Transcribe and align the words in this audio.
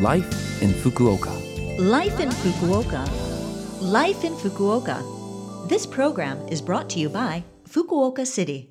Life 0.00 0.60
in 0.60 0.70
Fukuoka. 0.70 1.30
Life 1.78 2.18
in 2.18 2.28
Fukuoka. 2.28 3.08
Life 3.80 4.24
in 4.24 4.32
Fukuoka. 4.34 5.68
This 5.68 5.86
program 5.86 6.36
is 6.48 6.60
brought 6.60 6.90
to 6.90 6.98
you 6.98 7.08
by 7.08 7.44
Fukuoka 7.68 8.26
City. 8.26 8.68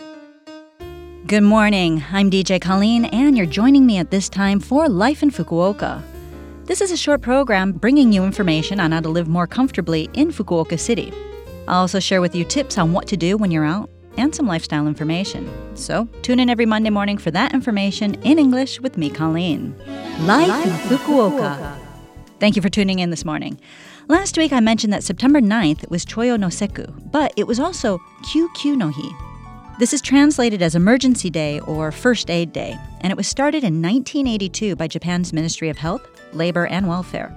Good 1.25 1.43
morning. 1.43 2.03
I'm 2.11 2.29
DJ 2.29 2.59
Colleen, 2.59 3.05
and 3.05 3.37
you're 3.37 3.45
joining 3.45 3.85
me 3.85 3.99
at 3.99 4.11
this 4.11 4.27
time 4.27 4.59
for 4.59 4.89
Life 4.89 5.23
in 5.23 5.31
Fukuoka. 5.31 6.03
This 6.65 6.81
is 6.81 6.91
a 6.91 6.97
short 6.97 7.21
program 7.21 7.71
bringing 7.71 8.11
you 8.11 8.25
information 8.25 8.81
on 8.81 8.91
how 8.91 8.99
to 8.99 9.07
live 9.07 9.29
more 9.29 9.47
comfortably 9.47 10.09
in 10.13 10.27
Fukuoka 10.27 10.77
City. 10.77 11.13
I'll 11.69 11.81
also 11.81 12.01
share 12.01 12.19
with 12.19 12.35
you 12.35 12.43
tips 12.43 12.77
on 12.77 12.91
what 12.91 13.07
to 13.07 13.15
do 13.15 13.37
when 13.37 13.49
you're 13.49 13.63
out 13.63 13.89
and 14.17 14.33
some 14.33 14.47
lifestyle 14.47 14.87
information. 14.87 15.49
So, 15.75 16.07
tune 16.21 16.39
in 16.39 16.49
every 16.49 16.65
Monday 16.65 16.89
morning 16.89 17.17
for 17.17 17.31
that 17.31 17.53
information 17.53 18.15
in 18.23 18.39
English 18.39 18.79
with 18.79 18.97
me, 18.97 19.09
Colleen. 19.09 19.75
Life, 20.21 20.65
in 20.65 20.71
Fukuoka. 20.97 21.57
Fukuoka. 21.57 21.79
Thank 22.39 22.55
you 22.55 22.61
for 22.61 22.69
tuning 22.69 22.99
in 22.99 23.09
this 23.09 23.23
morning. 23.23 23.59
Last 24.09 24.37
week 24.37 24.51
I 24.51 24.59
mentioned 24.59 24.91
that 24.91 25.03
September 25.03 25.39
9th 25.39 25.89
was 25.89 26.05
Choyo 26.05 26.37
no 26.37 26.47
Sekku, 26.47 27.11
but 27.11 27.31
it 27.37 27.47
was 27.47 27.59
also 27.59 27.99
Kyukyu 28.23 28.75
no 28.75 28.91
Hi. 28.93 29.33
This 29.79 29.93
is 29.93 30.01
translated 30.01 30.61
as 30.61 30.75
Emergency 30.75 31.29
Day 31.29 31.61
or 31.61 31.91
First 31.91 32.29
Aid 32.29 32.51
Day, 32.51 32.77
and 33.01 33.11
it 33.11 33.17
was 33.17 33.27
started 33.27 33.63
in 33.63 33.81
1982 33.81 34.75
by 34.75 34.87
Japan's 34.87 35.31
Ministry 35.31 35.69
of 35.69 35.77
Health, 35.77 36.05
Labor, 36.33 36.67
and 36.67 36.87
Welfare. 36.87 37.33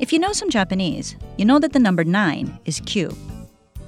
If 0.00 0.12
you 0.12 0.18
know 0.18 0.32
some 0.32 0.50
Japanese, 0.50 1.14
you 1.38 1.44
know 1.44 1.60
that 1.60 1.72
the 1.72 1.78
number 1.78 2.02
9 2.02 2.58
is 2.64 2.80
Q. 2.80 3.16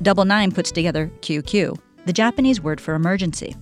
Double 0.00 0.24
9 0.24 0.52
puts 0.52 0.70
together 0.70 1.10
QQ, 1.20 1.76
the 2.06 2.12
Japanese 2.12 2.60
word 2.60 2.80
for 2.80 2.94
emergency. 2.94 3.56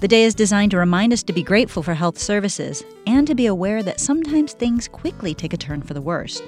The 0.00 0.08
day 0.08 0.24
is 0.24 0.34
designed 0.34 0.72
to 0.72 0.78
remind 0.78 1.12
us 1.12 1.22
to 1.22 1.32
be 1.32 1.44
grateful 1.44 1.82
for 1.82 1.94
health 1.94 2.18
services 2.18 2.84
and 3.06 3.24
to 3.28 3.36
be 3.36 3.46
aware 3.46 3.84
that 3.84 4.00
sometimes 4.00 4.52
things 4.52 4.88
quickly 4.88 5.32
take 5.32 5.52
a 5.52 5.56
turn 5.56 5.82
for 5.82 5.94
the 5.94 6.00
worst. 6.00 6.42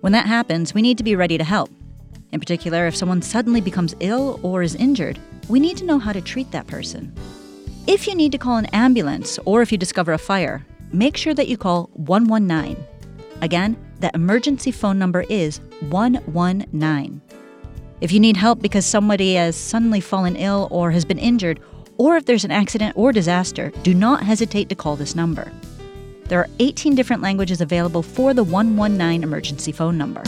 When 0.00 0.12
that 0.12 0.26
happens, 0.26 0.74
we 0.74 0.82
need 0.82 0.98
to 0.98 1.04
be 1.04 1.14
ready 1.14 1.38
to 1.38 1.44
help. 1.44 1.70
In 2.32 2.40
particular, 2.40 2.88
if 2.88 2.96
someone 2.96 3.22
suddenly 3.22 3.60
becomes 3.60 3.94
ill 4.00 4.40
or 4.42 4.62
is 4.62 4.74
injured, 4.74 5.18
we 5.48 5.60
need 5.60 5.76
to 5.76 5.84
know 5.84 5.98
how 6.00 6.12
to 6.12 6.20
treat 6.20 6.50
that 6.50 6.66
person. 6.66 7.14
If 7.86 8.08
you 8.08 8.16
need 8.16 8.32
to 8.32 8.38
call 8.38 8.56
an 8.56 8.66
ambulance 8.66 9.38
or 9.44 9.62
if 9.62 9.70
you 9.70 9.78
discover 9.78 10.12
a 10.12 10.18
fire, 10.18 10.66
make 10.92 11.16
sure 11.16 11.34
that 11.34 11.48
you 11.48 11.56
call 11.56 11.88
119. 11.94 12.76
Again, 13.42 13.76
that 14.00 14.16
emergency 14.16 14.72
phone 14.72 14.98
number 14.98 15.24
is 15.28 15.60
119. 15.88 17.22
If 18.00 18.12
you 18.12 18.20
need 18.20 18.36
help 18.36 18.62
because 18.62 18.86
somebody 18.86 19.34
has 19.34 19.56
suddenly 19.56 20.00
fallen 20.00 20.36
ill 20.36 20.68
or 20.70 20.92
has 20.92 21.04
been 21.04 21.18
injured, 21.18 21.58
or 21.96 22.16
if 22.16 22.26
there's 22.26 22.44
an 22.44 22.52
accident 22.52 22.96
or 22.96 23.12
disaster, 23.12 23.72
do 23.82 23.92
not 23.92 24.22
hesitate 24.22 24.68
to 24.68 24.76
call 24.76 24.94
this 24.94 25.16
number. 25.16 25.50
There 26.26 26.38
are 26.38 26.48
18 26.60 26.94
different 26.94 27.22
languages 27.22 27.60
available 27.60 28.02
for 28.02 28.34
the 28.34 28.44
119 28.44 29.24
emergency 29.24 29.72
phone 29.72 29.98
number. 29.98 30.22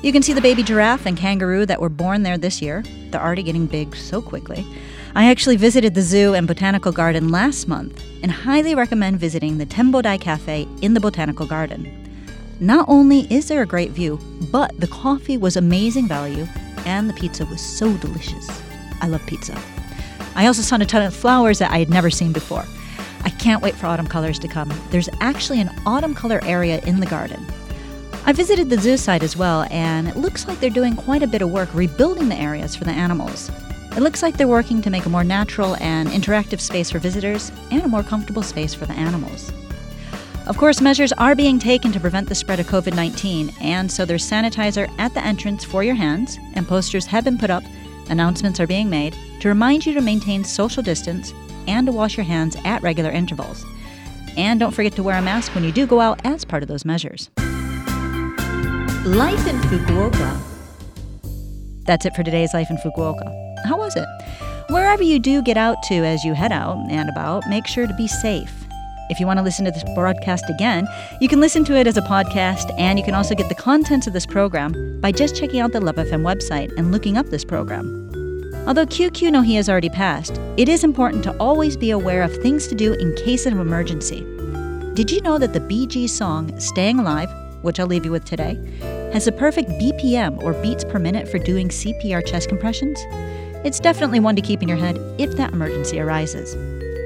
You 0.03 0.11
can 0.11 0.23
see 0.23 0.33
the 0.33 0.41
baby 0.41 0.65
giraffe 0.65 1.07
and 1.07 1.17
kangaroo 1.17 1.65
that 1.67 1.81
were 1.81 1.89
born 1.89 2.25
there 2.25 2.37
this 2.37 2.61
year. 2.61 2.83
They're 3.11 3.23
already 3.23 3.45
getting 3.45 3.67
big 3.67 3.95
so 3.95 4.21
quickly. 4.21 4.67
I 5.15 5.31
actually 5.31 5.57
visited 5.57 5.95
the 5.95 6.03
zoo 6.03 6.35
and 6.35 6.49
botanical 6.49 6.91
garden 6.91 7.29
last 7.29 7.69
month 7.69 8.03
and 8.23 8.33
highly 8.33 8.75
recommend 8.75 9.21
visiting 9.21 9.59
the 9.59 9.67
Tembodai 9.67 10.21
Cafe 10.21 10.67
in 10.81 10.95
the 10.95 11.01
botanical 11.01 11.47
garden. 11.47 12.12
Not 12.61 12.85
only 12.89 13.33
is 13.33 13.49
there 13.49 13.63
a 13.63 13.67
great 13.67 13.91
view, 13.91 14.19
but 14.51 14.79
the 14.79 14.87
coffee 14.87 15.37
was 15.37 15.57
amazing 15.57 16.09
value 16.09 16.47
and 16.87 17.09
the 17.09 17.15
pizza 17.15 17.45
was 17.47 17.61
so 17.61 17.97
delicious. 17.97 18.63
I 19.01 19.09
love 19.09 19.25
pizza. 19.27 19.61
I 20.35 20.47
also 20.47 20.63
saw 20.63 20.77
a 20.77 20.85
ton 20.85 21.03
of 21.03 21.15
flowers 21.15 21.59
that 21.59 21.71
I 21.71 21.79
had 21.79 21.91
never 21.91 22.11
seen 22.11 22.33
before. 22.33 22.65
I 23.25 23.31
can't 23.31 23.63
wait 23.63 23.75
for 23.75 23.87
autumn 23.87 24.07
colors 24.07 24.39
to 24.41 24.49
come. 24.49 24.73
There's 24.91 25.09
actually 25.21 25.61
an 25.61 25.71
autumn 25.87 26.15
color 26.15 26.41
area 26.45 26.81
in 26.85 27.01
the 27.01 27.07
garden. 27.07 27.45
I 28.25 28.33
visited 28.33 28.71
the 28.71 28.79
zoo 28.79 28.97
site 28.97 29.23
as 29.23 29.37
well, 29.37 29.67
and 29.71 30.09
it 30.09 30.17
looks 30.17 30.47
like 30.47 30.61
they're 30.61 30.71
doing 30.71 30.95
quite 30.95 31.23
a 31.23 31.27
bit 31.27 31.43
of 31.43 31.51
work 31.51 31.69
rebuilding 31.75 32.29
the 32.29 32.37
areas 32.37 32.77
for 32.77 32.85
the 32.85 32.93
animals. 32.93 33.51
It 33.97 34.01
looks 34.01 34.23
like 34.23 34.37
they're 34.37 34.49
working 34.49 34.81
to 34.83 34.91
make 34.91 35.07
a 35.07 35.11
more 35.11 35.25
natural 35.25 35.77
and 35.77 36.09
interactive 36.09 36.61
space 36.61 36.91
for 36.91 36.99
visitors 36.99 37.53
and 37.71 37.83
a 37.83 37.89
more 37.89 38.03
comfortable 38.03 38.43
space 38.43 38.75
for 38.75 38.87
the 38.87 38.95
animals. 38.95 39.53
Of 40.47 40.59
course, 40.59 40.81
measures 40.81 41.13
are 41.13 41.37
being 41.37 41.61
taken 41.61 41.93
to 41.93 42.01
prevent 42.01 42.29
the 42.29 42.35
spread 42.35 42.59
of 42.59 42.67
COVID 42.67 42.95
19, 42.97 43.53
and 43.61 43.91
so 43.91 44.05
there's 44.05 44.29
sanitizer 44.29 44.93
at 44.99 45.15
the 45.15 45.25
entrance 45.25 45.63
for 45.63 45.85
your 45.85 45.95
hands, 45.95 46.37
and 46.55 46.67
posters 46.67 47.07
have 47.07 47.23
been 47.23 47.39
put 47.39 47.49
up, 47.49 47.63
announcements 48.11 48.59
are 48.59 48.67
being 48.67 48.91
made, 48.91 49.15
to 49.41 49.49
remind 49.49 49.87
you 49.87 49.95
to 49.95 50.01
maintain 50.01 50.43
social 50.43 50.83
distance 50.83 51.33
and 51.69 51.87
to 51.87 51.93
wash 51.93 52.17
your 52.17 52.25
hands 52.25 52.57
at 52.65 52.83
regular 52.83 53.11
intervals. 53.11 53.65
And 54.37 54.59
don't 54.59 54.73
forget 54.73 54.97
to 54.97 55.03
wear 55.05 55.17
a 55.17 55.23
mask 55.23 55.55
when 55.55 55.63
you 55.63 55.71
do 55.71 55.87
go 55.87 56.01
out 56.01 56.21
as 56.25 56.45
part 56.45 56.65
of 56.65 56.69
those 56.69 56.85
measures. 56.85 57.31
Life 59.05 59.47
in 59.47 59.59
Fukuoka. 59.61 60.41
That's 61.85 62.05
it 62.05 62.17
for 62.17 62.25
today's 62.25 62.53
Life 62.53 62.71
in 62.71 62.79
Fukuoka. 62.79 63.65
How 63.65 63.79
was 63.79 63.95
it? 63.95 64.09
Wherever 64.71 65.03
you 65.05 65.21
do 65.21 65.41
get 65.43 65.57
out 65.57 65.83
to 65.85 65.95
as 65.95 66.25
you 66.25 66.35
head 66.35 66.51
out 66.51 66.79
and 66.91 67.09
about, 67.11 67.47
make 67.49 67.67
sure 67.67 67.87
to 67.87 67.95
be 67.95 68.09
safe. 68.09 68.62
If 69.13 69.21
you 69.21 69.27
want 69.27 69.37
to 69.41 69.43
listen 69.43 69.67
to 69.67 69.71
this 69.71 69.85
broadcast 69.95 70.49
again, 70.49 70.89
you 71.21 71.29
can 71.29 71.39
listen 71.39 71.67
to 71.67 71.77
it 71.77 71.87
as 71.87 71.99
a 71.99 72.01
podcast, 72.01 72.75
and 72.79 72.99
you 72.99 73.05
can 73.05 73.13
also 73.13 73.35
get 73.35 73.51
the 73.51 73.55
contents 73.55 74.07
of 74.07 74.15
this 74.15 74.25
program 74.25 74.99
by 75.03 75.13
just 75.13 75.37
checking 75.37 75.61
out 75.61 75.73
the 75.73 75.83
Love 75.83 75.97
FM 75.97 76.23
website 76.23 76.75
and 76.79 76.91
looking 76.91 77.19
up 77.19 77.27
this 77.27 77.45
program. 77.45 77.85
Although 78.67 78.87
Kyukyu 78.87 79.31
no 79.31 79.43
Hi 79.43 79.51
has 79.51 79.69
already 79.69 79.91
passed, 79.91 80.41
it 80.57 80.67
is 80.67 80.83
important 80.83 81.23
to 81.25 81.37
always 81.37 81.77
be 81.77 81.91
aware 81.91 82.23
of 82.23 82.35
things 82.39 82.67
to 82.69 82.75
do 82.75 82.95
in 82.95 83.15
case 83.17 83.45
of 83.45 83.53
emergency. 83.53 84.21
Did 84.95 85.11
you 85.11 85.21
know 85.21 85.37
that 85.37 85.53
the 85.53 85.61
Bee 85.61 85.87
Gees 85.87 86.17
song 86.17 86.59
Staying 86.59 86.99
Alive, 86.99 87.31
which 87.61 87.79
I'll 87.79 87.87
leave 87.87 88.07
you 88.07 88.13
with 88.13 88.25
today, 88.25 88.55
has 89.13 89.27
the 89.27 89.33
perfect 89.33 89.69
BPM 89.73 90.43
or 90.43 90.55
beats 90.63 90.85
per 90.85 90.99
minute 90.99 91.29
for 91.29 91.39
doing 91.39 91.69
CPR 91.69 92.27
chest 92.27 92.49
compressions? 92.49 92.99
It's 93.63 93.79
definitely 93.79 94.21
one 94.21 94.37
to 94.37 94.43
keep 94.43 94.63
in 94.63 94.69
your 94.69 94.79
head 94.79 94.97
if 95.19 95.37
that 95.37 95.53
emergency 95.53 96.01
arises. 96.01 96.57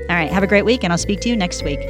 All 0.09 0.17
right, 0.17 0.31
have 0.31 0.43
a 0.43 0.47
great 0.47 0.65
week, 0.65 0.85
and 0.85 0.93
I'll 0.93 0.99
speak 0.99 1.21
to 1.21 1.29
you 1.29 1.37
next 1.37 1.63
week. 1.63 1.81